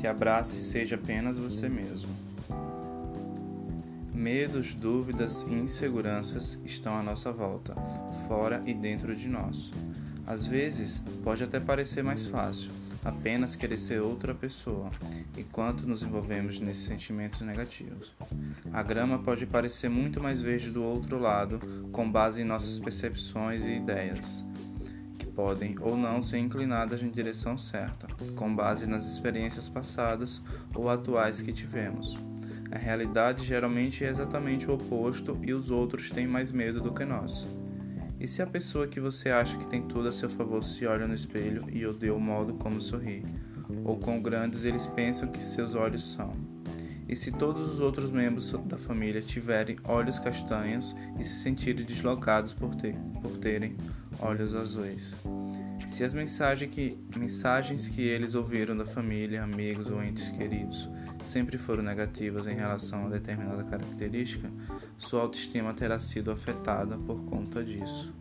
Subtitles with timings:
[0.00, 2.08] Se abrace e seja apenas você mesmo.
[4.14, 7.74] Medos, dúvidas e inseguranças estão à nossa volta,
[8.26, 9.70] fora e dentro de nós.
[10.26, 12.70] Às vezes, pode até parecer mais fácil
[13.04, 14.90] apenas querer ser outra pessoa,
[15.36, 18.12] enquanto nos envolvemos nesses sentimentos negativos.
[18.72, 21.60] A grama pode parecer muito mais verde do outro lado,
[21.92, 24.44] com base em nossas percepções e ideias,
[25.30, 30.42] podem ou não ser inclinadas em direção certa, com base nas experiências passadas
[30.74, 32.18] ou atuais que tivemos.
[32.70, 37.04] A realidade geralmente é exatamente o oposto e os outros têm mais medo do que
[37.04, 37.46] nós.
[38.20, 41.08] E se a pessoa que você acha que tem tudo a seu favor se olha
[41.08, 43.24] no espelho e odeia o modo como sorri?
[43.82, 46.30] Ou quão grandes eles pensam que seus olhos são?
[47.08, 52.52] E se todos os outros membros da família tiverem olhos castanhos e se sentirem deslocados
[52.52, 53.76] por, ter, por terem
[54.20, 55.14] olhos azuis?
[55.88, 60.88] Se as mensagens que, mensagens que eles ouviram da família, amigos ou entes queridos
[61.24, 64.50] sempre foram negativas em relação a determinada característica,
[64.96, 68.14] sua autoestima terá sido afetada por conta disso.